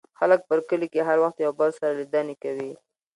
[0.19, 2.71] خلک په کلي کې هر وخت یو بل سره لیدنې کوي.